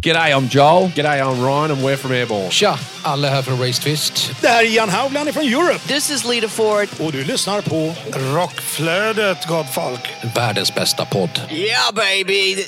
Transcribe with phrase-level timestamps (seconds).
[0.00, 0.88] G'day, I'm Joel.
[0.94, 2.50] G'day, I'm Ryan, and we're from Airborne.
[2.50, 2.78] Tja!
[3.02, 4.30] Alla här från Race Twist.
[4.40, 5.80] Det här är Jan Haugland från Europe.
[5.88, 6.88] This is Lita Ford.
[7.00, 7.94] Och du lyssnar på
[8.34, 10.00] Rockflödet, gott folk.
[10.36, 11.40] Världens bästa podd.
[11.50, 12.64] Yeah, baby!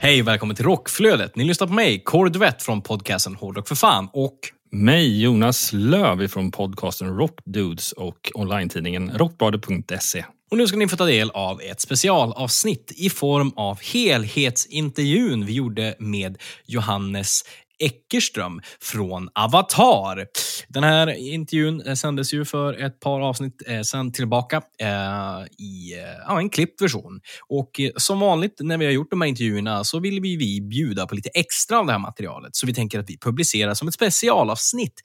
[0.00, 1.36] Hej och välkommen till Rockflödet.
[1.36, 4.38] Ni lyssnar på mig, Kåre Duvett från podcasten Hårdrock för fan och
[4.72, 10.24] mig, Jonas Löv från podcasten Rockdudes och online-tidningen rockbladet.se.
[10.54, 15.52] Och nu ska ni få ta del av ett specialavsnitt i form av helhetsintervjun vi
[15.52, 17.42] gjorde med Johannes
[17.78, 20.26] Eckerström från Avatar.
[20.68, 25.94] Den här intervjun eh, sändes ju för ett par avsnitt eh, sen tillbaka eh, i
[26.38, 27.20] en klippt version.
[27.48, 31.06] Och som vanligt när vi har gjort de här intervjuerna så vill vi, vi bjuda
[31.06, 32.56] på lite extra av det här materialet.
[32.56, 35.00] Så vi tänker att vi publicerar som ett specialavsnitt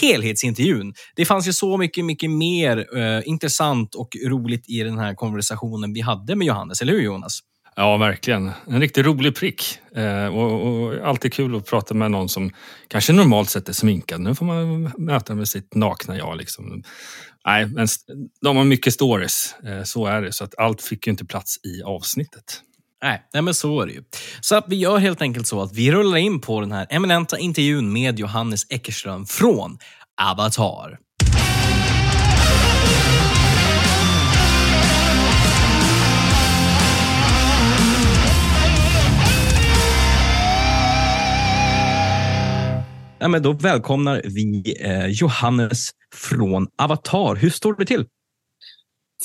[0.00, 0.94] helhetsintervjun.
[1.16, 5.92] Det fanns ju så mycket, mycket mer eh, intressant och roligt i den här konversationen
[5.92, 7.40] vi hade med Johannes, eller hur Jonas?
[7.76, 8.50] Ja, verkligen.
[8.66, 9.78] En riktigt rolig prick.
[9.96, 12.50] Eh, och, och, alltid kul att prata med någon som
[12.88, 14.20] kanske normalt sett är sminkad.
[14.20, 16.36] Nu får man möta med sitt nakna jag.
[16.36, 16.82] Liksom.
[17.46, 17.86] Nej, men
[18.40, 19.54] de har mycket stories.
[19.66, 20.32] Eh, så är det.
[20.32, 22.62] Så att allt fick ju inte plats i avsnittet.
[23.02, 24.02] Nej, nej, men så är det ju.
[24.40, 27.38] Så att vi gör helt enkelt så att vi rullar in på den här eminenta
[27.38, 29.78] intervjun med Johannes Eckerström från
[30.22, 30.98] Avatar.
[43.18, 47.34] Ja, men då välkomnar vi eh, Johannes från Avatar.
[47.36, 48.06] Hur står det till?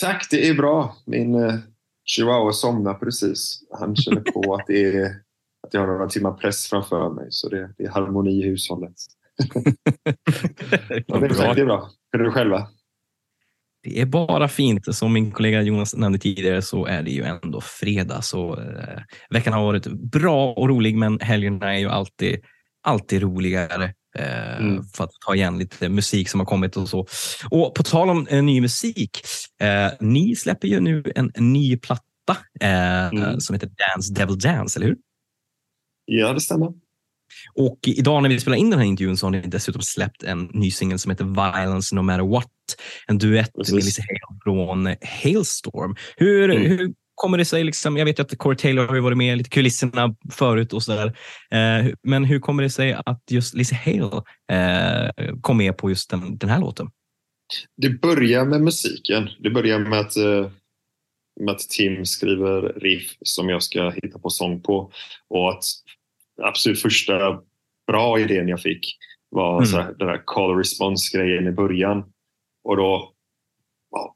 [0.02, 0.96] Tack, det är bra.
[1.06, 1.56] Min eh,
[2.06, 3.60] chihuahua somnar precis.
[3.80, 5.06] Han känner på att, det är,
[5.68, 7.28] att jag har några timmar press framför mig.
[7.30, 8.94] Så det, det är harmoni i hushållet.
[9.54, 9.70] det,
[10.96, 11.90] är, tack, det är bra.
[12.12, 12.68] Hur är du själva?
[13.84, 14.96] Det är bara fint.
[14.96, 18.22] Som min kollega Jonas nämnde tidigare så är det ju ändå fredag.
[18.22, 22.40] Så eh, veckan har varit bra och rolig, men helgerna är ju alltid
[22.86, 24.84] alltid roligare eh, mm.
[24.84, 27.08] för att ta igen lite musik som har kommit och så.
[27.50, 29.22] Och på tal om eh, ny musik.
[29.62, 33.40] Eh, ni släpper ju nu en, en ny platta eh, mm.
[33.40, 34.98] som heter Dance Devil Dance, eller hur?
[36.06, 36.74] Ja, det stämmer.
[37.54, 40.50] Och idag när vi spelar in den här intervjun så har ni dessutom släppt en
[40.54, 42.52] ny singel som heter Violence No Matter What.
[43.08, 43.74] En duett Precis.
[43.74, 45.96] med Lisa Hale från Hailstorm.
[46.18, 46.72] Hur, mm.
[46.72, 47.64] hur kommer det sig?
[47.64, 50.84] Liksom, jag vet ju att Corey Taylor har varit med i lite kulisserna förut och
[50.84, 51.08] sådär.
[51.52, 54.22] Eh, men hur kommer det sig att just Lizzie Hale
[54.52, 56.90] eh, kom med på just den, den här låten?
[57.78, 59.30] Det börjar med musiken.
[59.40, 60.52] Det börjar med att, eh,
[61.40, 64.92] med att Tim skriver riff som jag ska hitta på sång på.
[65.30, 65.64] Och att
[66.44, 67.40] absolut första
[67.88, 68.98] bra idén jag fick
[69.30, 69.66] var mm.
[69.66, 72.04] så här, den här call response-grejen i början.
[72.64, 73.15] Och då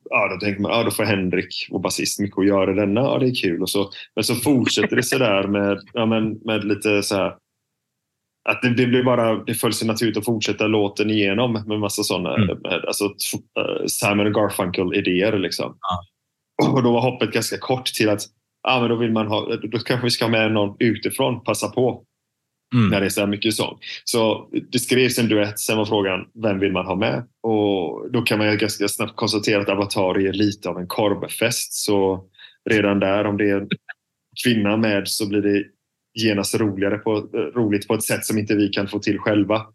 [0.10, 3.02] ja, då tänker man, ja, då får Henrik, vår basist, mycket att göra denna.
[3.02, 3.62] Ja, det är kul.
[3.62, 7.36] Och så, men så fortsätter det sådär med, ja, med, med lite så här,
[8.50, 12.04] att det, det blir bara, det föll sig naturligt att fortsätta låten igenom med massa
[12.04, 12.58] sådana, mm.
[12.88, 15.78] alltså uh, Simon Garfunkel-idéer liksom.
[15.82, 16.70] Ja.
[16.72, 18.22] Och då var hoppet ganska kort till att,
[18.68, 21.68] ja men då vill man ha, då kanske vi ska ha med någon utifrån, passa
[21.68, 22.04] på.
[22.74, 22.90] Mm.
[22.90, 23.80] När det är så här mycket sång.
[24.04, 27.24] Så det skrevs en duett, sen var frågan vem vill man ha med?
[27.42, 31.74] Och då kan man ju ganska snabbt konstatera att Avatar är lite av en korvfest.
[31.74, 32.24] Så
[32.70, 33.70] redan där, om det är en
[34.44, 35.64] kvinna med så blir det
[36.14, 37.12] genast roligare på,
[37.56, 39.66] roligt på ett sätt som inte vi kan få till själva.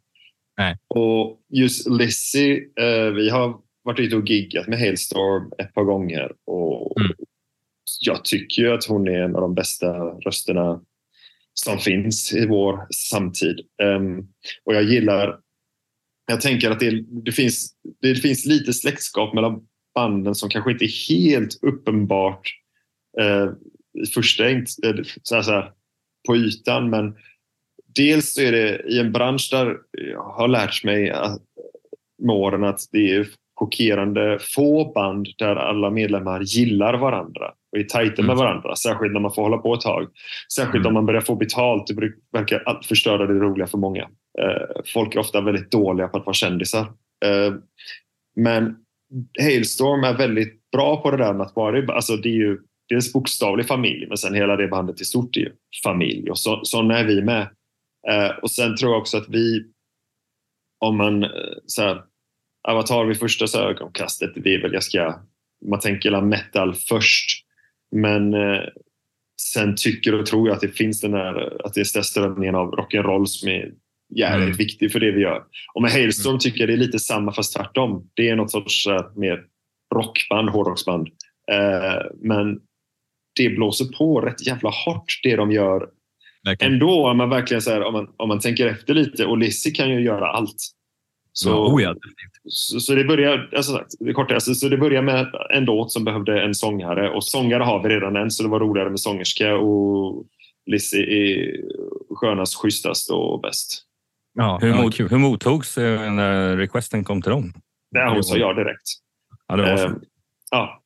[0.59, 0.77] Nej.
[0.89, 6.33] Och just Lizzie, eh, vi har varit ute och giggat med Hailstorm ett par gånger
[6.47, 7.13] och mm.
[8.01, 10.81] jag tycker att hon är en av de bästa rösterna
[11.55, 13.61] som finns i vår samtid.
[13.83, 14.29] Um,
[14.65, 15.39] och jag gillar,
[16.27, 20.85] jag tänker att det, det, finns, det finns lite släktskap mellan banden som kanske inte
[20.85, 22.51] är helt uppenbart
[23.21, 23.53] eh, uh,
[24.03, 24.63] i första eh,
[25.23, 25.73] så här, så här,
[26.27, 27.15] på ytan men
[27.95, 31.43] dels är det i en bransch där jag har lärt mig att,
[32.23, 37.85] med åren att det är chockerande få band där alla medlemmar gillar varandra och är
[37.85, 38.39] tajta med mm.
[38.39, 38.77] varandra.
[38.77, 40.07] Särskilt när man får hålla på ett tag.
[40.55, 40.87] Särskilt mm.
[40.87, 41.87] om man börjar få betalt.
[41.87, 44.03] Det verkar förstöra det roliga för många.
[44.39, 46.81] Eh, folk är ofta väldigt dåliga på att vara kändisar.
[47.25, 47.55] Eh,
[48.37, 48.77] men
[49.43, 51.95] Hailstorm är väldigt bra på det där med att vara...
[51.95, 52.59] Alltså det är ju
[52.89, 55.53] dels bokstavlig familj men sen hela det bandet i stort är ju
[55.85, 57.49] familj och så, sådana är vi med.
[58.09, 59.65] Eh, och sen tror jag också att vi
[60.81, 61.27] om man
[61.67, 62.03] så här,
[62.69, 65.21] Avatar vid första ögonkastet, det är väl ganska,
[65.67, 67.44] man tänker metal först.
[67.95, 68.61] Men eh,
[69.41, 72.73] sen tycker och tror jag att det finns den där, att det är strömningen av
[72.73, 73.73] rock'n'roll som är
[74.15, 74.57] jävligt mm.
[74.57, 75.43] viktig för det vi gör.
[75.75, 76.39] Och med Hailstorm mm.
[76.39, 78.11] tycker jag det är lite samma fast tvärtom.
[78.15, 79.41] Det är något sorts uh, mer
[79.95, 81.09] rockband, hårdrocksband.
[81.53, 82.61] Uh, men
[83.37, 85.89] det blåser på rätt jävla hårt det de gör.
[86.45, 86.73] Verkligen.
[86.73, 89.73] Ändå, om man verkligen så här, om man, om man tänker efter lite, och Lizzie
[89.73, 90.57] kan ju göra allt.
[91.37, 91.95] Så, Ja, oh ja.
[92.49, 95.65] så, så det börjar, alltså, sagt, det är kort, alltså, så det börjar med en
[95.65, 98.91] låt som behövde en sångare och sångare har vi redan en så det var roligare
[98.91, 100.25] med sångerska och
[100.67, 101.61] Lizzie är
[102.15, 103.83] skönast, schysstast och bäst.
[104.35, 107.53] Ja, Hur, ja, mot, hur mottogs eh, när requesten kom till dem?
[107.91, 108.89] Nej, hon sa ja direkt.
[109.49, 109.87] Ja, det var så.
[109.87, 109.93] Eh,
[110.51, 110.81] ja.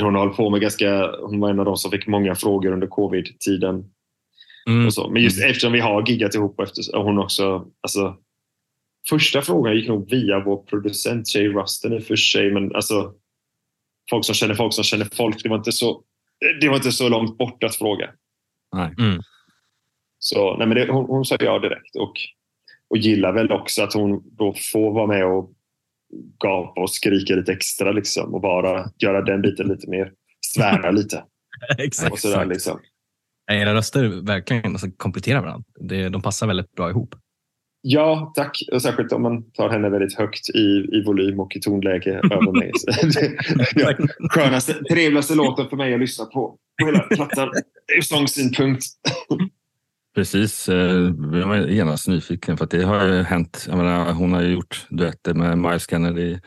[0.00, 3.84] Hon på med ganska, hon var en av de som fick många frågor under covid-tiden.
[4.68, 4.86] Mm.
[4.86, 5.10] Och så.
[5.10, 8.16] Men just eftersom vi har giggat ihop och efter, och hon också, alltså,
[9.08, 13.14] första frågan gick nog via vår producent Jay Rusten i och för sig, men alltså
[14.10, 16.02] folk som känner folk som känner folk, det var inte så,
[16.60, 18.10] det var inte så långt bort att fråga.
[18.76, 18.94] Nej.
[18.98, 19.22] Mm.
[20.18, 22.12] Så nej, men det, hon, hon sa ja direkt och,
[22.90, 25.52] och gillar väl också att hon då får vara med och
[26.44, 30.12] gapa och skrika lite extra liksom och bara göra den biten lite mer,
[30.54, 31.24] svära lite.
[31.78, 32.12] Exakt.
[32.12, 32.80] Och sådär, liksom.
[33.52, 35.64] Era röster verkligen alltså, kompletterar varandra.
[35.80, 37.14] Det, de passar väldigt bra ihop.
[37.86, 38.62] Ja, tack.
[38.72, 42.52] Och särskilt om man tar henne väldigt högt i, i volym och i tonläge över
[42.52, 42.72] mig.
[43.74, 43.94] Ja,
[44.30, 47.48] skönaste, trevligaste låten för mig att lyssna på på hela plattan
[47.98, 48.84] ur sångsynpunkt.
[50.14, 50.68] Precis.
[50.68, 50.76] eh,
[51.32, 53.66] Jag var genast nyfiken för att det har ju hänt.
[53.70, 56.38] Menar, hon har ju gjort duetter med Miles Kennedy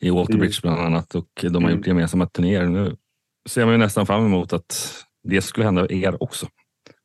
[0.00, 1.76] i Waterbridge bland annat och de har Mm.
[1.76, 2.66] gjort gemensamma turnéer.
[2.66, 2.96] Nu
[3.48, 4.94] ser man ju nästan fram emot att
[5.28, 6.46] det skulle hända er också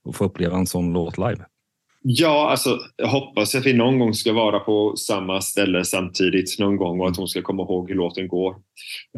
[0.05, 1.45] och få uppleva en sån låt live.
[2.05, 6.77] Ja, alltså, jag hoppas att vi någon gång ska vara på samma ställe samtidigt någon
[6.77, 8.55] gång och att hon ska komma ihåg hur låten går.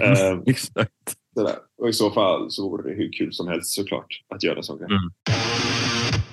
[0.01, 0.91] Eh, Exakt.
[1.37, 1.55] sådär.
[1.81, 4.77] Och i så fall så vore det hur kul som helst såklart att göra så.
[4.77, 4.89] Mm.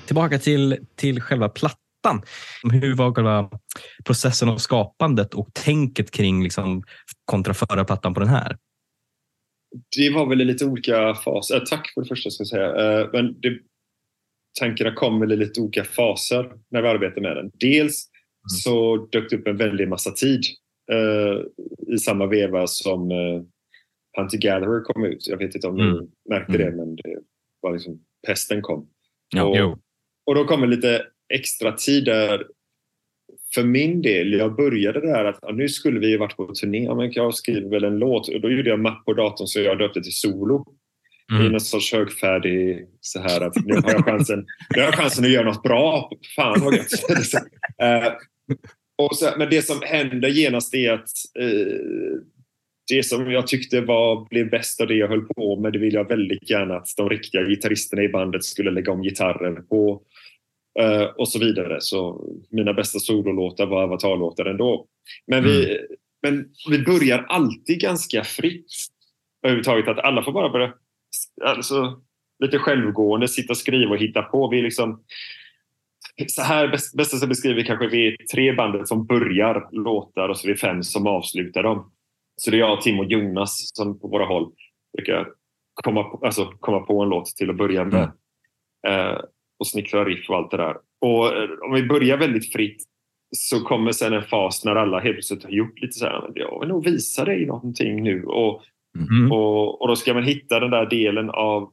[0.06, 2.22] Tillbaka till, till själva plattan.
[2.72, 3.50] Hur var själva
[4.04, 6.82] processen av skapandet och tänket kring liksom,
[7.24, 8.56] kontra förra plattan på den här?
[9.96, 11.56] Det var väl i lite olika faser.
[11.56, 13.00] Eh, tack för det första ska jag säga.
[13.00, 13.58] Eh, men det,
[14.60, 17.50] tankarna kom väl i lite olika faser när vi arbetade med den.
[17.54, 18.08] Dels
[18.64, 20.40] så dök det upp en väldig massa tid
[20.92, 21.40] eh,
[21.94, 23.42] i samma veva som eh,
[24.16, 25.28] Hunter Gatherer kom ut.
[25.28, 26.06] Jag vet inte om ni Mm.
[26.28, 27.18] märkte det, men det
[27.60, 28.88] var liksom pesten kom.
[29.34, 29.44] Ja.
[29.44, 29.78] och,
[30.26, 32.46] och då kommer lite extra tid där
[33.54, 36.94] för min del, jag började där att ja, nu skulle vi varit på turné, ja,
[36.94, 39.78] men jag skriver väl en låt och då gjorde jag mapp på datorn så jag
[39.78, 40.64] döpte till solo.
[41.32, 41.52] I Mm.
[41.52, 45.30] någon sorts högfärdig så här att nu har jag chansen, nu har jag chansen att
[45.30, 46.10] göra något bra.
[46.36, 46.88] Fan vad gött.
[47.82, 48.12] Eh,
[48.98, 51.08] och så, men det som händer genast är att
[51.38, 51.76] eh,
[52.88, 55.94] det som jag tyckte var, blev bäst av det jag höll på med, det vill
[55.94, 60.02] jag väldigt gärna att de riktiga gitarristerna i bandet skulle lägga om gitarrer på
[60.80, 61.76] eh, och så vidare.
[61.80, 64.86] Så mina bästa sololåtar var avatarlåtar ändå.
[65.26, 65.78] Men vi,
[66.22, 68.72] men vi börjar alltid ganska fritt
[69.42, 69.88] överhuvudtaget.
[69.88, 70.72] Att alla får bara börja
[71.44, 72.00] alltså,
[72.44, 74.48] lite självgående, sitta och skriva och hitta på.
[74.48, 75.02] Vi liksom,
[76.26, 80.48] så här bäst, bästa beskriver kanske vi är tre bandet som börjar låtar och så
[80.48, 81.92] är vi fem som avslutar dem.
[82.36, 84.52] Så det är jag, Tim och Jonas som på våra håll
[84.96, 85.28] brukar
[85.74, 88.12] komma på, alltså, komma på en låt till att börja med.
[88.86, 89.20] Eh,
[89.58, 90.76] och snickra riff och allt det där.
[91.00, 92.82] Och eh, om vi börjar väldigt fritt
[93.36, 96.32] så kommer sen en fas när alla helt plötsligt har gjort lite så här, "Men
[96.34, 98.24] jag vill nog visa dig någonting nu.
[98.24, 98.62] Och,
[98.98, 99.32] Mm.
[99.32, 101.72] och, och då ska man hitta den där delen av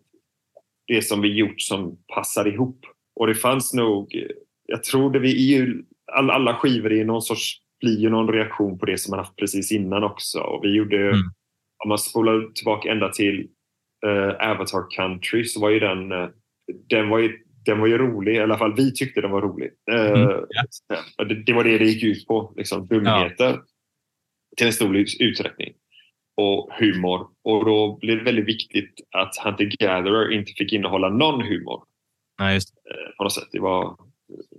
[0.88, 2.85] det som vi gjort som passar ihop.
[3.16, 4.26] Och det fanns nog,
[4.66, 8.33] jag tror det vi är ju, all, alla skivor är någon sorts, blir ju någon
[8.33, 10.40] reaktion på det som man haft precis innan också.
[10.40, 11.19] Och vi gjorde, Mm.
[11.83, 13.47] om man spolar tillbaka ända till
[14.06, 16.30] eh, Avatar Country så var ju den, eh,
[16.90, 19.69] den var ju den var ju rolig, i alla fall vi tyckte den var rolig.
[19.92, 20.45] Eh, Mm,
[21.18, 23.61] ja, det, det var det det gick ut på, liksom, dumheter
[24.57, 25.73] till en stor utsträckning
[26.40, 27.28] och humor.
[27.44, 31.84] Och då blev det väldigt viktigt att Hunter Gatherer inte fick innehålla någon humor
[32.38, 32.69] Ja, just.
[32.69, 33.50] eh, på något sätt.
[33.52, 33.98] Det var,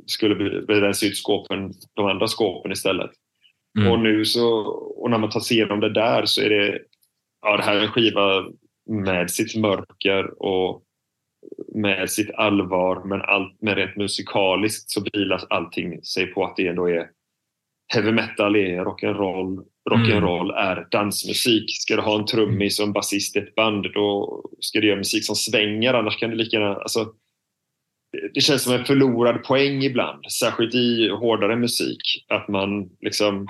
[0.06, 3.10] skulle rensa ut skåpen, de andra skåpen istället.
[3.78, 3.92] Mm.
[3.92, 4.58] Och nu så,
[4.96, 6.78] och när man tar sig igenom det där så är det,
[7.42, 8.44] ja det här är en skiva
[8.90, 10.82] med sitt mörker och
[11.74, 16.66] med sitt allvar men, allt, men rent musikaliskt så vilar allting sig på att det
[16.66, 17.10] ändå är
[17.94, 19.64] heavy metal är rock'n'roll.
[19.90, 21.64] Rock'n'roll är dansmusik.
[21.68, 24.98] Ska du ha en trummis och en basist i ett band då ska du göra
[24.98, 26.74] musik som svänger annars kan du lika gärna...
[26.74, 27.12] Alltså,
[28.34, 32.00] det- känns som en förlorad poäng ibland, särskilt i hårdare musik.
[32.28, 33.46] Att man liksom...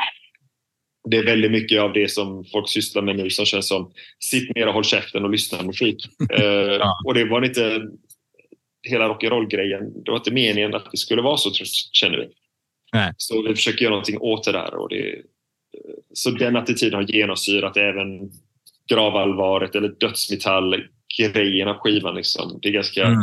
[1.11, 4.55] Det är väldigt mycket av det som folk sysslar med nu som känns som sitt
[4.55, 5.97] ner och håll käften och lyssna på musik.
[6.39, 7.83] Eh, Och det var inte
[8.89, 10.03] hela rock'n'roll-grejen.
[10.05, 11.51] Det var inte meningen att det skulle vara så,
[11.93, 12.29] känner vi.
[12.93, 13.13] Nej.
[13.17, 14.75] Så vi försöker göra någonting åt det där.
[14.75, 15.23] Och det,
[16.13, 18.31] så den attityden har genomsyrat även
[18.91, 22.15] gravallvaret eller dödsmetall grejen av skivan.
[22.15, 22.59] Liksom.
[22.63, 23.19] Det är ganska, Mm.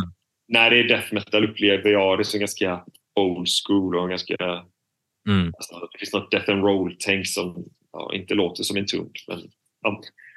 [0.48, 2.84] När det är death metal upplever jag det som ganska
[3.20, 4.36] old school och ganska...
[5.30, 5.54] Mm.
[5.58, 9.12] Alltså, det finns något death and roll-tänk som ja, inte låter som en tund.
[9.28, 9.42] Men.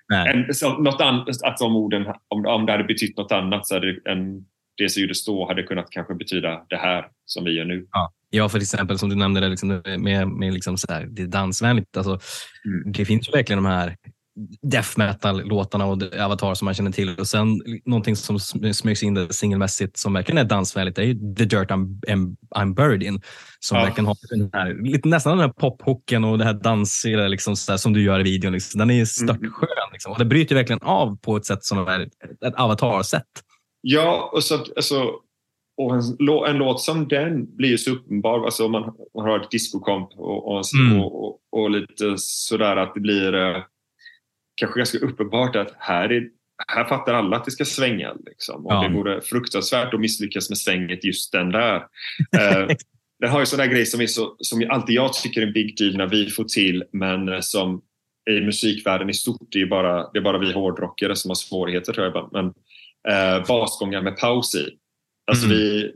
[0.08, 0.44] Nej.
[0.48, 3.74] en, så, något annat, att de orden, om, om det hade betytt något annat så
[3.74, 4.44] hade det- en,
[4.76, 7.86] det som gjordes då hade kunnat kanske betyda det här som vi gör nu.
[8.30, 11.26] Ja, för exempel som du nämnde, det, liksom, med, med liksom så här, det är
[11.26, 11.96] dansvänligt.
[11.96, 12.18] Alltså,
[12.64, 12.92] Mm.
[12.92, 13.96] Det finns ju verkligen de här
[14.62, 17.18] death metal-låtarna och Avatar som man känner till.
[17.18, 21.34] Och sen någonting som sm- smygs in singelmässigt som verkligen är dansvänligt det är ju
[21.34, 23.20] The Dirt I'm, I'm, I'm Buried In.
[23.60, 23.84] Som Ja.
[23.84, 27.78] verkligen har den här, lite, nästan den här pophooken och det här dansiga liksom, så
[27.78, 28.52] som du gör i videon.
[28.52, 28.78] Liksom.
[28.78, 29.68] Den är ju störtskön.
[29.92, 30.12] Liksom.
[30.12, 32.00] Och det bryter verkligen av på ett sätt som är
[32.46, 33.24] ett Avatar-sätt.
[33.80, 35.14] Ja, och så, alltså,
[35.76, 36.02] och en,
[36.46, 38.44] en låt som den blir ju så uppenbar.
[38.44, 41.00] Alltså, om man, man har ett discokomp och, och, Mm.
[41.00, 43.62] och, och, och lite sådär att det blir eh,
[44.54, 46.28] kanske ganska uppenbart att här, är,
[46.68, 48.16] här fattar alla att det ska svänga.
[48.26, 48.66] Liksom.
[48.66, 48.82] Och Ja.
[48.82, 51.76] Det vore fruktansvärt att misslyckas med svänget just den där.
[52.38, 52.76] Eh,
[53.20, 55.78] den har ju sådana grejer som, är så, som alltid jag tycker är en big
[55.78, 57.82] deal när vi får till men eh, som
[58.30, 61.92] i musikvärlden i stort, det är bara, det är bara vi hårdrockare som har svårigheter
[61.92, 62.28] tror jag.
[62.32, 62.54] Men
[63.08, 64.76] eh, basgångar med paus i.
[65.30, 65.58] Alltså Mm.
[65.58, 65.92] vi,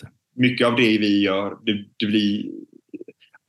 [0.00, 0.08] det.
[0.34, 2.44] mycket av det vi gör, det, det blir,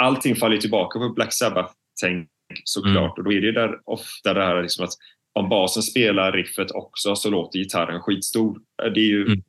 [0.03, 2.29] allting faller tillbaka på Black Sabbath-tänk
[2.63, 3.17] såklart.
[3.17, 4.91] Och då är det där, ofta det här liksom att
[5.33, 8.59] om basen spelar riffet också så låter gitarren skitstor.
[8.93, 9.41] Det är ju Mm.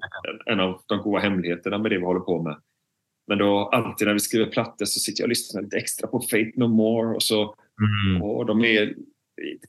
[0.46, 2.56] en, en av de goda hemligheterna med det vi håller på med.
[3.28, 6.20] Men då alltid när vi skriver plattor så sitter jag och lyssnar lite extra på
[6.20, 7.54] Fate No More och så
[8.10, 8.22] Mm.
[8.22, 8.94] och de är,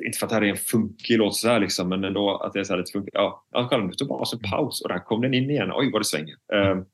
[0.06, 2.60] inte för att det här är en funkig låt sådär liksom, men ändå att det
[2.60, 3.14] är så här lite funkigt.
[3.14, 5.72] Ja, kolla nu tog basen paus och där kom den in igen.
[5.74, 6.36] Oj vad det svänger.
[6.54, 6.86] Ehm,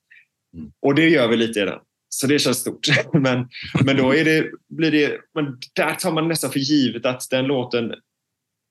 [0.82, 1.80] och det gör vi lite i den.
[2.10, 2.88] Så det känns stort.
[3.14, 3.50] men,
[3.86, 7.46] men då är det, blir det, men där tar man nästan för givet att den
[7.46, 7.94] låten,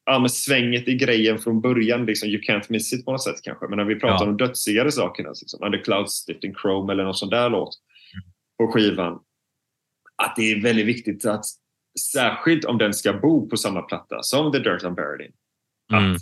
[0.07, 3.43] ja men svänget i grejen från början, liksom you can't miss it på något sätt
[3.43, 3.67] kanske.
[3.69, 4.31] Men när vi pratar Ja.
[4.31, 7.75] om dödsigare saker, alltså, som Under Clouds, Lifting Chrome eller någon sån där låt
[8.59, 9.21] på skivan,
[10.23, 11.45] att det är väldigt viktigt att
[12.13, 15.33] särskilt om den ska bo på samma platta som The Dirt I'm Buried In.
[15.93, 16.17] Att, Mm.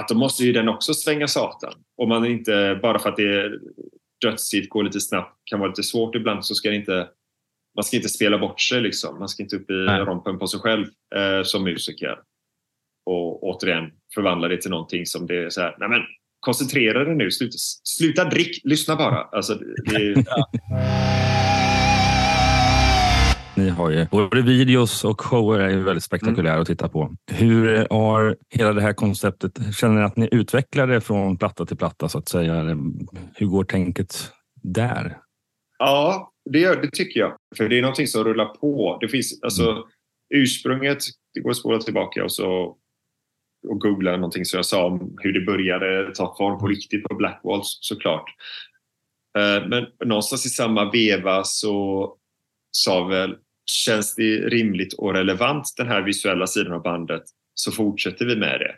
[0.00, 1.72] att då måste ju den också svänga satan.
[1.96, 3.58] Om man inte, bara för att det är
[4.20, 7.08] dödsigt, går lite snabbt, kan vara lite svårt ibland så ska inte
[7.76, 9.18] man ska inte spela bort sig liksom.
[9.18, 10.00] Man ska inte upp i Nej.
[10.00, 12.18] rompen på sig själv eh, som musiker.
[13.06, 16.00] Och återigen förvandla det till någonting som det är så här, nej men
[16.40, 17.54] koncentrera dig nu, sluta,
[17.84, 19.22] sluta drick, lyssna bara.
[19.22, 20.14] Alltså, det, det,
[23.56, 27.14] Ni har ju både videos och shower är ju väldigt spektakulära att titta på.
[27.32, 31.76] Hur har hela det här konceptet, känner ni att ni utvecklar det från platta till
[31.76, 32.62] platta så att säga?
[33.34, 34.32] Hur går tänket
[34.62, 35.18] där?
[35.78, 37.36] Ja, det, gör, det tycker jag.
[37.56, 38.98] För det är någonting som rullar på.
[39.00, 39.84] Det finns, alltså,
[40.34, 40.98] Ursprunget,
[41.34, 42.76] det går att spola tillbaka och, så,
[43.68, 47.14] och googla någonting som jag sa om hur det började ta form på riktigt på
[47.14, 48.24] Blackwalls såklart.
[49.38, 52.14] Eh, Men någonstans i samma veva så
[52.70, 57.22] sa väl, känns det rimligt och relevant den här visuella sidan av bandet
[57.54, 58.76] så fortsätter vi med det.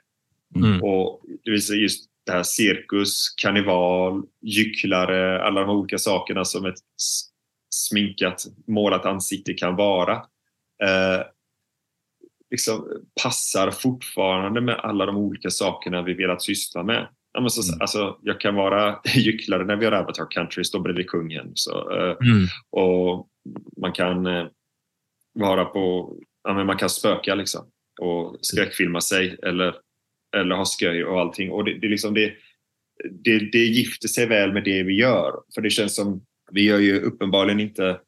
[0.58, 0.82] Mm.
[0.82, 6.66] Och det vill säga just det här cirkus, karneval, gycklare, alla de olika sakerna som
[6.66, 6.78] ett
[7.70, 10.12] sminkat, målat ansikte kan vara.
[10.82, 11.22] Eh,
[12.50, 12.88] liksom
[13.22, 17.08] passar fortfarande med alla de olika sakerna vi velat syssla med.
[17.32, 21.10] Ja, men så, alltså, jag kan vara gycklare när vi har Avatar Country, stå bredvid
[21.10, 21.52] kungen.
[21.54, 22.46] Så, eh, Mm.
[22.70, 23.28] och
[23.80, 24.46] man kan eh,
[25.34, 27.70] vara på, ja, men man kan spöka liksom
[28.00, 29.74] och skräckfilma sig eller,
[30.36, 31.50] eller ha skoj och allting.
[31.50, 32.32] Och det, det, liksom det,
[33.10, 35.32] det, det gifter sig väl med det vi gör.
[35.54, 38.00] För det känns som, vi gör ju uppenbarligen inte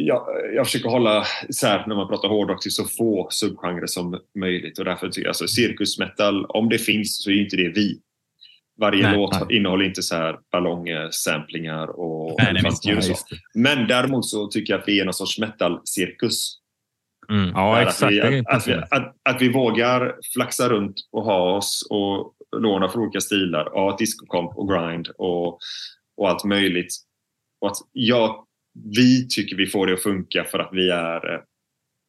[0.00, 4.78] jag, jag försöker hålla isär när man pratar hårdrock till så få subgenrer som möjligt
[4.78, 8.00] och därför tycker jag alltså cirkusmetal, om det finns så är inte det vi.
[8.80, 9.56] Varje Nej, låt nej.
[9.56, 13.14] innehåller inte så här ballonger, samplingar och Nej, nej, så.
[13.54, 16.58] Men däremot så tycker jag att vi är någon sorts metal-cirkus.
[17.30, 17.50] Mm.
[17.54, 18.02] Ja, exakt.
[18.02, 22.34] Att vi, att, att, vi, att, att vi vågar flaxa runt och ha oss och
[22.56, 23.70] låna från olika stilar.
[23.74, 25.58] Ja, discokomp och grind och,
[26.16, 26.94] och allt möjligt.
[27.60, 28.44] Och att jag,
[28.94, 31.40] vi tycker vi får det att funka för att vi är eh,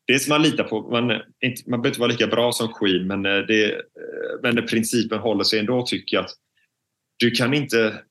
[0.08, 1.12] det som man litar på, man,
[1.46, 3.80] inte, man behöver inte vara lika bra som Queen men, eh, det, eh,
[4.44, 6.32] men principen håller sig ändå tycker jag att
[7.20, 8.02] du kan inte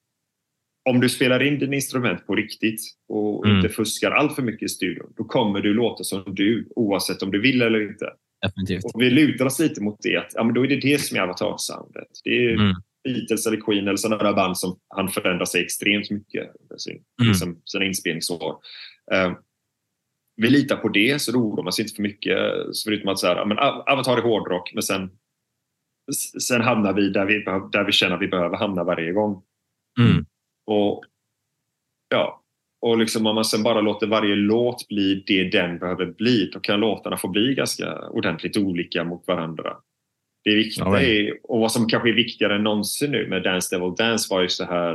[0.90, 3.56] om du spelar in din instrument på riktigt och Mm.
[3.56, 7.30] inte fuskar allt för mycket i studion, då kommer du låta som du oavsett om
[7.30, 8.12] du vill eller inte.
[8.42, 8.84] Definitivt.
[8.94, 10.16] Och vi lutar oss lite mot det.
[10.16, 12.08] Att, ja, men då är det det som är avatarsoundet.
[12.24, 12.74] Det är Mm.
[13.04, 17.28] Beatles eller Queen eller sådana band som han förändrar sig extremt mycket sin, Mm.
[17.28, 18.56] liksom, sina inspelningsår.
[19.12, 19.32] Eh,
[20.36, 22.38] vi litar på det så då oroar man sig inte för mycket.
[22.72, 25.10] Så förutom att så här, men Av- Avatar är hårdrock men sen
[26.40, 29.42] sen hamnar vi där vi, där vi känner att vi behöver hamna varje gång.
[30.00, 30.24] Mm.
[30.66, 31.04] Och
[32.08, 32.42] ja,
[32.80, 36.60] och liksom om man sen bara låter varje låt bli det den behöver bli, då
[36.60, 39.76] kan låtarna få bli ganska ordentligt olika mot varandra.
[40.44, 43.76] Det viktiga Ja, är, och vad som kanske är viktigare än någonsin nu med Dance
[43.76, 44.94] Devil Dance var ju så här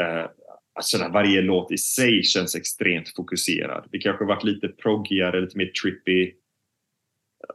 [0.00, 0.26] eh,
[0.98, 3.88] där varje låt i sig känns extremt fokuserad.
[3.92, 6.32] Det kanske varit lite proggigare, lite mer trippy.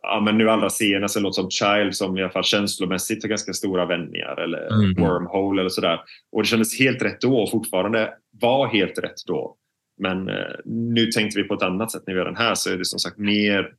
[0.01, 3.29] Ja, men nu allra senast en låt som Child som i alla fall känslomässigt har
[3.29, 5.03] ganska stora vändningar eller Mm.
[5.03, 5.99] Wormhole eller sådär.
[6.31, 9.57] Och det kändes helt rätt då och fortfarande var helt rätt då.
[9.97, 10.35] Men eh,
[10.65, 12.85] nu tänkte vi på ett annat sätt när vi gör den här så är det
[12.85, 13.73] som sagt mer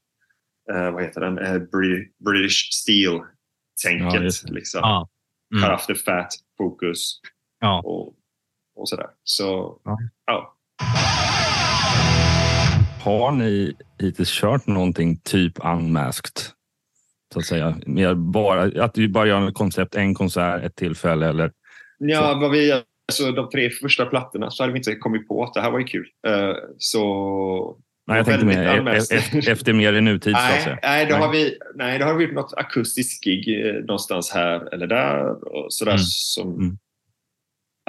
[0.73, 1.39] eh, vad heter den?
[1.39, 4.43] Eh, Bri- British Steel-tänket.
[4.45, 4.81] Ja, liksom.
[4.83, 5.09] Ja.
[5.55, 5.65] Mm.
[5.65, 7.21] Cut off the fat, fokus
[7.61, 7.83] Ja.
[7.85, 8.15] och,
[8.77, 9.07] och sådär.
[9.23, 9.99] Så Ja.
[10.27, 10.57] ja.
[13.05, 16.41] Har ni hittills kört någonting typ unmasked?
[17.33, 17.77] Så att säga.
[17.87, 21.53] Mer bara, att vi bara gör ett koncept, en konsert, ett tillfälle eller
[21.99, 25.55] Ja, vad vi, alltså, de tre första plattorna så hade vi inte kommit på att
[25.55, 26.07] det här var ju kul.
[26.27, 27.79] Eh, så...
[28.07, 29.19] Nej, jag tänkte mer, e- unmasked.
[29.49, 31.21] e- efter mer i nutid Nej, nej, då Nej.
[31.27, 35.31] har vi, nej, då har vi gjort något akustiskt gig eh, någonstans här eller där.
[35.55, 36.03] Och sådär Mm.
[36.05, 36.79] som Mm.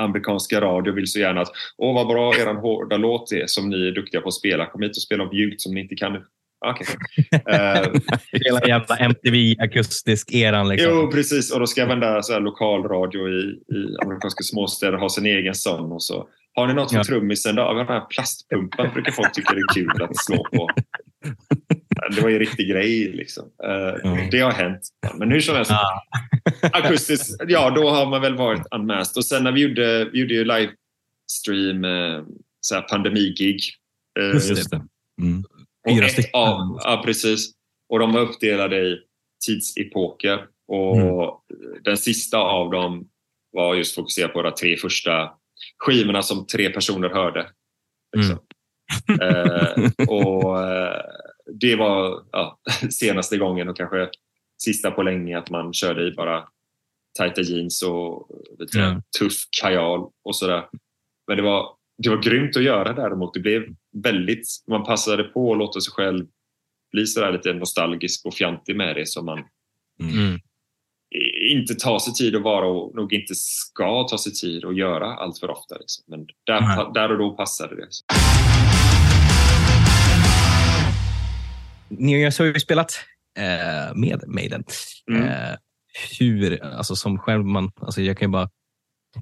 [0.02, 3.88] Amerikanska radio vill så gärna att åh vad bra eran hårda låt är som ni
[3.88, 4.66] är duktiga på att spela.
[4.66, 6.18] Kom hit och spela upp ljud som ni inte kan.
[6.66, 6.88] Okej.
[7.50, 7.92] Eh,
[8.32, 10.92] Hela jävla MTV akustisk eran liksom.
[10.92, 11.54] Jo, precis.
[11.54, 13.42] Och då ska jag vända så här lokalradio i,
[13.76, 15.92] i amerikanska småstäder ha sin egen sån.
[15.92, 16.28] Och så.
[16.54, 17.04] Har ni något för Ja.
[17.04, 17.56] trummisen?
[17.56, 20.70] Ja, den här plastpumpan brukar folk tycka det är kul att slå på.
[22.12, 23.12] Det var ju en riktig grej.
[23.14, 23.50] Liksom.
[23.64, 23.70] Eh,
[24.04, 24.28] Ja.
[24.32, 24.82] Det har hänt.
[25.16, 26.02] Men hur som helst, Ja.
[26.74, 29.18] akustiskt, ja då har man väl varit unmasked.
[29.18, 32.24] Och sen när vi gjorde, vi gjorde ju livestream, eh,
[32.60, 33.60] så här pandemigig.
[34.20, 34.82] Eh, Just det.
[35.22, 35.44] Mm.
[35.88, 36.30] och Fyra ett stycken.
[36.34, 37.52] Av, ja, precis.
[37.90, 38.98] Och de var uppdelade i
[39.46, 40.46] tidsepoker.
[40.68, 41.84] Och Mm.
[41.84, 43.08] den sista av dem
[43.52, 45.32] var just fokuserad på de tre första
[45.78, 47.48] skivorna som tre personer hörde.
[48.18, 48.40] Liksom.
[49.10, 49.46] Mm.
[49.46, 51.02] eh, och eh,
[51.60, 52.60] det var ja,
[52.92, 54.10] senaste gången och kanske
[54.58, 56.44] sista på länge att man körde i bara
[57.18, 59.02] tajta jeans och lite Ja.
[59.20, 60.66] tuff kajal och sådär.
[61.28, 63.34] Men det var, det var grymt att göra däremot.
[63.34, 63.64] Det blev
[64.04, 66.26] väldigt, man passade på att låta sig själv
[66.92, 69.44] bli sådär lite nostalgisk och fjantig med det som man
[70.00, 70.40] Mm.
[71.52, 75.16] inte tar sig tid att vara och nog inte ska ta sig tid att göra
[75.16, 75.78] allt för ofta.
[75.78, 76.04] Liksom.
[76.08, 76.86] Men där, Nej.
[76.94, 77.88] där och då passade det.
[81.90, 83.00] Ni har ju spelat
[83.38, 84.64] eh, med Maiden.
[85.12, 85.24] Mm.
[85.24, 85.56] Eh,
[86.20, 88.50] hur, alltså som själv man, alltså jag kan ju bara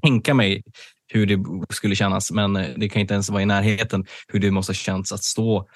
[0.01, 0.63] tänka mig
[1.07, 4.51] hur det skulle kännas, men eh, det kan inte ens vara i närheten hur det
[4.51, 5.67] måste ha känts att stå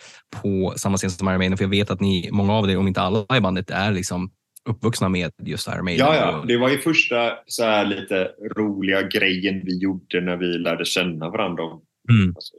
[0.41, 1.57] på samma scen som Iron Maiden.
[1.57, 4.31] För jag vet att ni, många av er, om inte alla i bandet, är liksom
[4.69, 6.05] uppvuxna med just Iron Maiden.
[6.07, 6.43] Ja, ja.
[6.47, 11.29] Det var ju första så här lite roliga grejen vi gjorde när vi lärde känna
[11.29, 11.63] varandra.
[12.09, 12.33] Mm.
[12.35, 12.53] Alltså,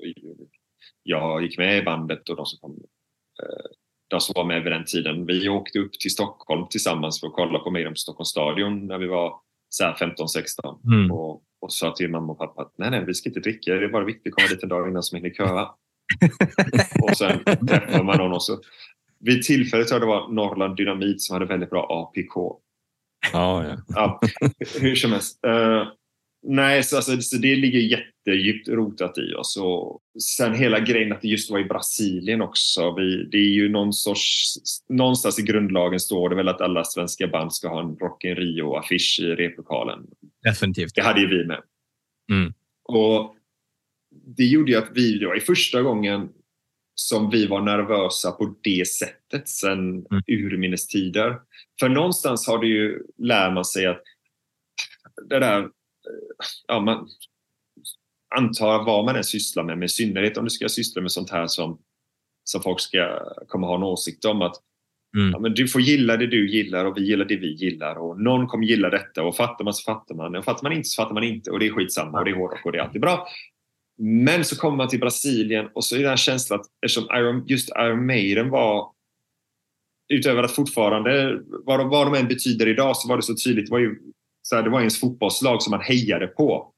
[1.03, 2.71] jag gick med i bandet och de som, kom,
[3.43, 3.71] eh,
[4.09, 5.27] de som var med vid den tiden.
[5.27, 8.99] Vi åkte upp till Stockholm tillsammans för att kolla på Maiden på Stockholms stadion när
[8.99, 9.35] vi var
[9.68, 10.92] så här 15-16.
[10.92, 11.11] Mm.
[11.11, 13.75] Och, och sa till mamma och pappa att nej, nej, vi ska inte dricka.
[13.75, 15.68] Det är bara viktigt att komma dit en dag innan som hinner köa.
[17.03, 18.61] och sen träffar man någon och så.
[19.21, 22.35] Vid tillfället tror jag det var Norrland Dynamit som hade väldigt bra APK.
[23.33, 23.77] Ja, ja.
[23.88, 24.21] Ja,
[24.81, 25.44] hur som helst.
[25.44, 25.87] Eh,
[26.42, 29.57] nej, så, alltså, så det ligger jättedjupt rotat i oss.
[29.57, 32.94] Och sen hela grejen att det just var i Brasilien också.
[32.94, 34.55] Vi, det är ju någon sorts,
[34.88, 38.35] någonstans i grundlagen står det väl att alla svenska band ska ha en Rock in
[38.35, 40.07] Rio-affisch i replokalen.
[40.44, 40.94] Definitivt.
[40.94, 41.62] Det hade ju vi med.
[42.33, 42.53] Mm.
[42.85, 43.37] Och
[44.37, 46.29] det gjorde ju att vi, det var ju första gången
[46.94, 50.22] som vi var nervösa på det sättet sen Mm.
[50.27, 51.37] urminnes tider.
[51.81, 54.03] För någonstans har det ju, lär man sig att
[55.29, 55.68] det där,
[56.66, 57.09] ja man
[58.37, 61.31] antar vad man än sysslar med, men i synnerhet om du ska syssla med sånt
[61.31, 61.79] här som,
[62.44, 63.18] som folk ska
[63.49, 64.42] komma ha en åsikt om.
[64.42, 64.62] att
[65.16, 65.31] Mm.
[65.31, 68.21] ja, men Du får gilla det du gillar och vi gillar det vi gillar och
[68.21, 71.03] någon kommer gilla detta och fattar man så fattar man och fattar man inte så
[71.03, 73.01] fattar man inte och det är skitsamma och det är hårdrock och det är alltid
[73.01, 73.27] bra.
[73.99, 77.44] Men så kommer man till Brasilien och så är den här känslan att eftersom Iron,
[77.47, 78.92] just Iron Maiden var
[80.09, 83.66] utöver att fortfarande, vad de, vad de än betyder idag så var det så tydligt,
[83.66, 83.99] det var ju
[84.49, 86.73] så här, det var ens fotbollslag som man hejade på.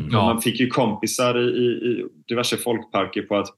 [0.00, 0.10] Mm.
[0.12, 0.24] Ja.
[0.24, 3.48] Man fick ju kompisar i, i, i diverse folkparker på att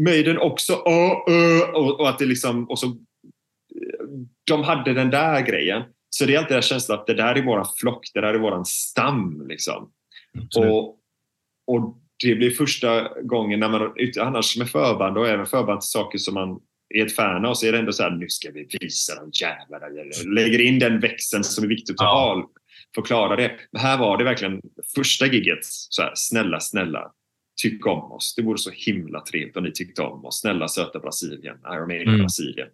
[0.00, 2.96] Maiden också, åh, ö, och, och att det liksom, och så
[4.46, 5.82] de hade den där grejen.
[6.10, 8.38] Så det är alltid den känslan att det där är våran flock, det där är
[8.38, 9.46] våran stam.
[9.48, 9.92] Liksom.
[10.56, 10.88] Och,
[11.66, 16.18] och det blir första gången när man, annars med förband och även förband till saker
[16.18, 16.60] som man
[16.94, 19.30] är ett fan av så är det ändå så här, nu ska vi visa de
[19.32, 19.86] jävlarna.
[20.34, 22.50] Lägger in den växeln som är viktigt att ha.
[22.94, 23.52] Förklara det.
[23.72, 24.60] Men här var det verkligen
[24.94, 25.58] första giget.
[25.64, 27.12] Så här, snälla, snälla.
[27.62, 28.34] Tyck om oss.
[28.36, 30.40] Det vore så himla trevligt om ni tyckte om oss.
[30.40, 31.56] Snälla söta Brasilien.
[31.72, 32.20] Iron Maiden Mm.
[32.20, 32.68] Brasilien.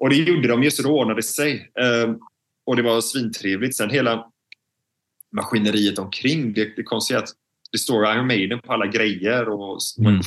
[0.00, 1.70] Och det gjorde de ju så det ordnade sig.
[1.80, 2.18] Ehm,
[2.66, 3.76] och det var svintrevligt.
[3.76, 4.30] Sen hela
[5.32, 6.52] maskineriet omkring.
[6.52, 7.28] Det, det konstiga att
[7.72, 10.20] det står Iron Maiden på alla grejer och, Mm.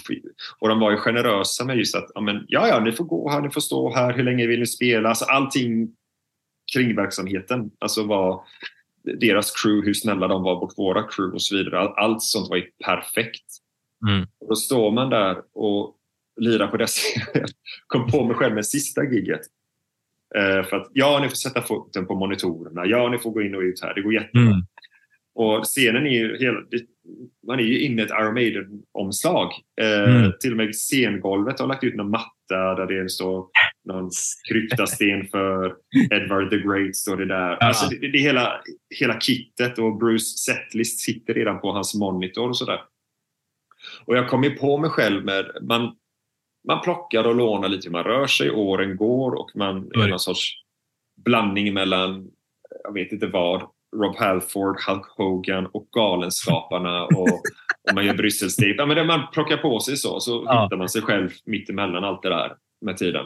[0.59, 3.29] och de var ju generösa med just att ja, men, ja, ja, ni får gå
[3.29, 5.09] här, ni får stå här, hur länge vill ni spela?
[5.09, 5.95] Alltså, allting
[6.73, 8.41] kring verksamheten alltså var
[9.03, 11.79] deras crew, hur snälla de var mot våra crew och så vidare.
[11.79, 13.45] All, allt sånt var ju perfekt.
[14.07, 14.27] Mm.
[14.39, 15.95] Och då står man där och
[16.41, 17.21] lirar på dessa.
[17.87, 19.41] kom på mig själv med sista giget.
[20.35, 22.85] Eh, för att ja, ni får sätta foten på monitorerna.
[22.85, 23.93] Ja, ni får gå in och ut här.
[23.93, 24.41] Det går jättebra.
[24.41, 24.61] Mm.
[25.35, 26.59] Och scenen är ju hela,
[27.47, 29.51] man är ju inne i ett Iron Maiden-omslag.
[29.81, 30.31] Eh, Mm.
[30.39, 33.47] Till och med scengolvet har lagt ut någon matta där det står
[33.85, 34.09] någon
[34.49, 35.75] kryptasten för
[36.11, 36.95] Edward the Great.
[36.95, 37.55] Står det där.
[37.55, 38.61] Alltså, det, det är hela,
[38.99, 42.81] hela kittet och Bruce setlist sitter redan på hans monitor och sådär.
[44.05, 45.95] Och jag kom ju på mig själv med man,
[46.67, 50.53] man plockar och lånar lite man rör sig, åren går och man är någon sorts
[51.25, 52.27] blandning mellan,
[52.83, 53.61] jag vet inte vad,
[53.95, 57.27] Rob Halford, Hulk Hogan och Galenskaparna och,
[57.89, 58.75] och man gör Brysselsteg.
[58.77, 60.63] Ja, men man plockar på sig så, så Ja.
[60.63, 63.25] hittar man sig själv mitt emellan allt det där med tiden.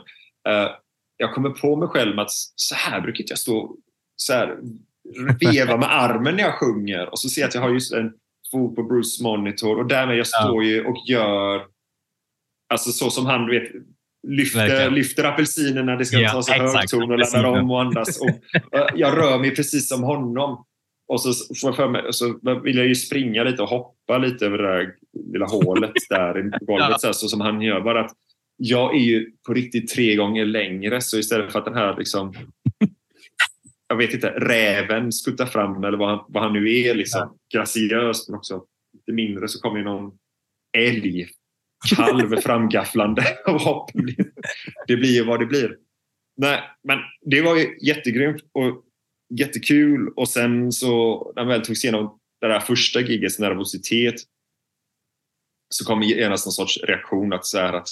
[0.50, 0.70] Eh,
[1.18, 3.76] jag kommer på mig själv med att så här brukar jag stå
[4.16, 4.58] så här,
[5.40, 8.14] veva med armen när jag sjunger och så ser jag att jag har just en
[8.52, 11.66] fot på Bruce monitor och därmed jag står ju och gör
[12.74, 13.64] alltså så som han vet
[14.28, 14.94] lyfter, Verkligen.
[14.94, 16.74] lyfter apelsinerna, det ska Ja, tas exakt.
[16.76, 18.22] högton och laddar om och andas.
[18.22, 18.30] Och,
[18.96, 20.66] jag rör mig precis som honom.
[21.08, 24.46] Och så, får jag för mig, så vill jag ju springa lite och hoppa lite
[24.46, 24.94] över det där
[25.34, 26.98] lilla hålet där i golvet Ja.
[26.98, 27.82] så, här, så som han gör.
[27.82, 28.12] Bara att
[28.58, 32.34] jag är ju på riktigt tre gånger längre så istället för att den här liksom
[33.88, 37.38] jag vet inte, räven skuttar fram eller vad han, vad han nu är liksom.
[37.54, 40.18] Graciös men också lite mindre så kommer ju någon
[40.78, 41.28] älg
[41.96, 43.92] kalv framgafflande och hopp.
[44.88, 45.78] Det blir ju vad det blir.
[46.38, 48.84] Nej, men det var ju jättegrymt och
[49.40, 54.16] jättekul och sen så när man väl tog sig igenom det där första gigets nervositet
[55.70, 57.88] så kom genast någon sorts reaktion att, så här att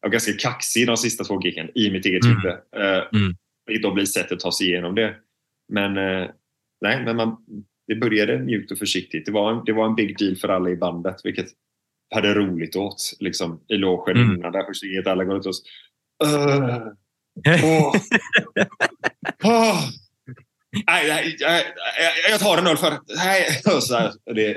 [0.00, 2.36] jag var ganska kaxig de sista två giggen i mitt eget Mm.
[2.36, 2.52] huvud.
[2.76, 3.36] Eh, Mm.
[3.66, 5.14] Vilket då blir sättet att ta sig igenom det.
[5.72, 6.28] Men eh,
[6.80, 7.36] nej, men man,
[7.86, 9.26] det började mjukt och försiktigt.
[9.26, 11.46] Det var, en, det var en big deal för alla i bandet, vilket
[12.14, 14.34] hade roligt åt liksom, i logen Mm.
[14.36, 14.52] innan.
[14.52, 15.62] Där första giget alla går ut och så,
[16.24, 16.78] "Ugh,
[17.64, 17.94] åh,
[19.44, 19.80] åh."
[20.86, 21.62] Nej, nej, jag,
[22.30, 22.90] jag, tar en öl för...
[23.16, 23.44] Nej,
[23.80, 24.56] så här, det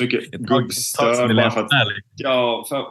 [0.00, 1.34] mycket gubbstör.
[1.34, 1.70] bara för att-
[2.16, 2.84] Ja, för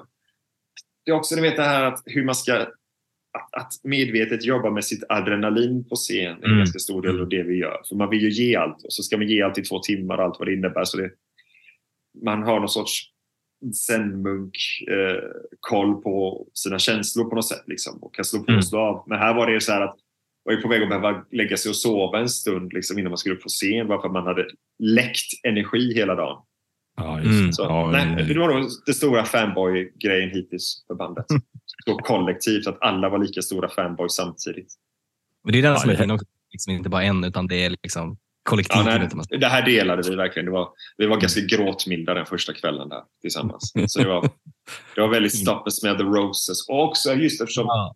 [1.08, 4.70] det är också ni vet det här att hur man ska att, att medvetet jobba
[4.72, 6.58] med sitt adrenalin på scen är en Mm.
[6.58, 7.82] ganska stor del av det vi gör.
[7.90, 10.18] För man vill ju ge allt och så ska man ge allt i två timmar
[10.18, 10.84] allt vad det innebär.
[10.86, 11.12] Så det,
[12.24, 13.02] man har någon sorts
[13.88, 14.56] zen-munk
[14.92, 15.24] eh,
[15.60, 18.58] koll på sina känslor på något sätt liksom, och kan slå på Mm.
[18.58, 19.04] och slå av.
[19.08, 19.96] Men här var det så här att
[20.46, 23.18] man var på väg att behöva lägga sig och sova en stund liksom, innan man
[23.18, 24.48] skulle upp på scen bara för att man hade
[24.80, 26.44] läckt energi hela dagen.
[26.98, 27.48] Ja, just Mm.
[27.48, 27.54] det.
[27.54, 31.26] Så, Ja, nej, det var nog den stora fanboy-grejen hittills för bandet.
[31.86, 34.74] Så kollektivt, att alla var lika stora fanboys samtidigt.
[35.44, 36.26] Men det är den Ja, som är det- fin också.
[36.52, 38.86] Liksom inte bara en, utan det är liksom Ja, kollektivet.
[38.86, 40.46] nej, utan man- det här delade vi verkligen.
[40.46, 43.72] Det var, vi var ganska gråtmilda den första kvällen där tillsammans.
[43.88, 44.30] Så det var,
[44.96, 46.70] det var väldigt Stop and Smell the Roses.
[46.70, 47.96] Och också just eftersom Ja.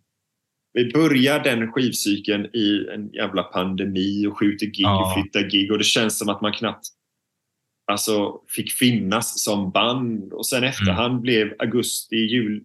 [0.72, 5.06] vi börjar den skivcykeln i en jävla pandemi och skjuter gig Ja.
[5.06, 6.86] och flyttar gig och det känns som att man knappt
[7.92, 10.32] alltså, fick finnas som band.
[10.32, 12.62] Och sen efterhand blev augusti, jul,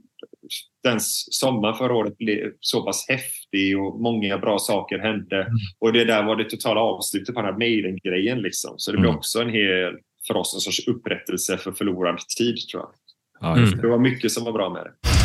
[0.83, 0.99] den
[1.31, 5.47] sommar förra året blev så pass häftig och många bra saker hände.
[5.79, 8.41] Och det där var det totala avslutet på den här Maiden-grejen.
[8.41, 8.73] Liksom.
[8.77, 9.17] Så det blev Mm.
[9.17, 9.93] också en hel,
[10.27, 12.91] för oss en sorts upprättelse för förlorad tid tror jag.
[13.39, 13.65] Ja.
[13.81, 15.16] Det var mycket som var bra med det.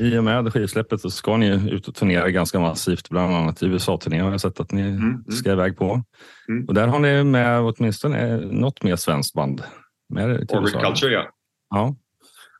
[0.00, 4.20] I och med skivsläppet så ska ni ut och turnera ganska massivt, bland annat USA-turné
[4.20, 5.24] har jag sett att ni mm.
[5.30, 6.02] ska iväg på.
[6.48, 6.64] Mm.
[6.68, 9.62] Och där har ni med åtminstone något mer svenskt band.
[10.08, 10.48] Med.
[10.48, 11.30] Culture, ja.
[11.70, 11.96] Ja.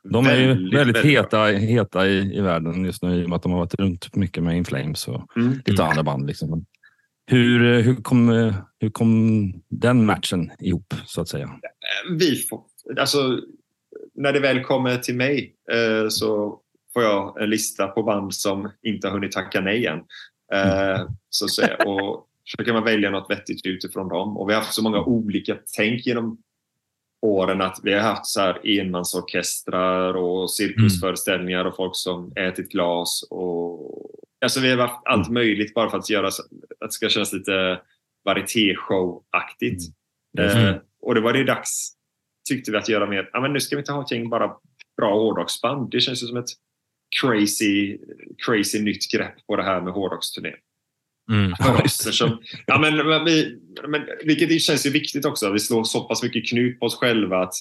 [0.03, 3.35] De är ju väldigt, väldigt heta, heta i, i världen just nu i och med
[3.35, 5.61] att de har varit runt mycket med In Flames och Mm.
[5.65, 6.27] lite andra band.
[6.27, 6.65] Liksom.
[7.25, 11.49] Hur, hur, kom, hur kom den matchen ihop, så att säga?
[12.19, 12.61] vi får,
[12.99, 13.39] alltså,
[14.15, 16.60] när det väl kommer till mig eh, så
[16.93, 19.99] får jag en lista på band som inte har hunnit tacka nej än.
[20.53, 21.75] Eh, så att säga.
[21.75, 24.37] Och så kan man välja något vettigt utifrån dem.
[24.37, 26.37] Och vi har haft så många olika tänk genom
[27.21, 33.27] åren att vi har haft så här enmansorkestrar och cirkusföreställningar och folk som ätit glas.
[33.29, 36.49] Och, alltså vi har haft allt möjligt bara för att göra så, att
[36.79, 37.81] det ska kännas lite
[38.25, 39.93] varieté-show-aktigt.
[40.37, 40.67] Mm.
[40.67, 41.93] Eh, och det var det dags,
[42.49, 43.29] tyckte vi, att göra mer.
[43.33, 44.51] Ja, men nu ska vi inte ha ett gäng bara
[44.97, 45.91] bra hårdrocksband.
[45.91, 46.49] Det känns ju som ett
[47.21, 47.97] crazy,
[48.45, 50.53] crazy nytt grepp på det här med hårdrocksturné.
[51.31, 51.53] Mm.
[51.85, 55.51] Eftersom- ja, men, men vi, men, vilket känns ju viktigt också.
[55.51, 57.53] Vi slår så pass mycket knut på oss själva att,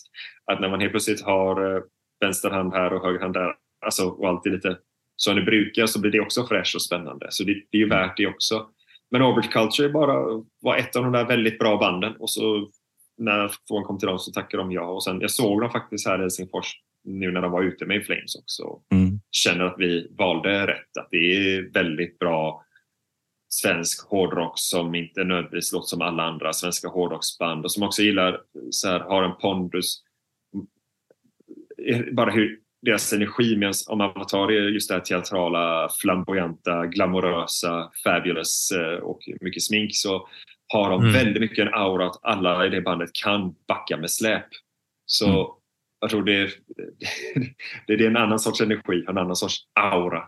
[0.52, 1.82] att när man helt plötsligt har eh,
[2.20, 3.54] vänster hand här och höger hand där
[3.86, 4.78] alltså, och alltid lite
[5.16, 7.26] som det brukar så blir det också fräscht och spännande.
[7.30, 8.66] Så det, det är ju värt det också.
[9.10, 12.70] Men Orbit Culture bara var ett av de där väldigt bra banden och så
[13.18, 14.90] när frågan kom till dem så tackade de ja.
[14.90, 18.06] Och sen, jag såg dem faktiskt här i Helsingfors nu när de var ute med
[18.06, 18.80] Flames också.
[18.92, 19.20] Mm.
[19.30, 20.96] Känner att vi valde rätt.
[21.00, 22.64] Att det är väldigt bra
[23.48, 28.40] svensk hårdrock som inte nödvändigtvis låter som alla andra svenska hårdrocksband och som också gillar,
[28.70, 30.02] så här, har en pondus.
[32.12, 38.70] Bara hur deras energi med om Avatar är just det här teatrala, flamboyanta, glamorösa, fabulous
[38.70, 40.28] eh, och mycket smink så
[40.72, 41.12] har de Mm.
[41.12, 44.46] väldigt mycket en aura att alla i det bandet kan backa med släp.
[45.06, 45.59] Så Mm.
[46.00, 46.52] Jag tror det är,
[47.86, 50.24] det är en annan sorts energi, en annan sorts aura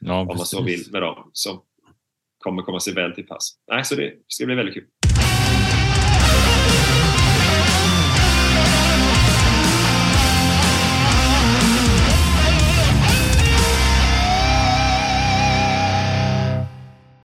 [0.00, 1.62] Ja, om man så vill med dem som
[2.38, 3.58] kommer komma sig väl till pass.
[3.70, 4.86] Nej, så det ska bli väldigt kul.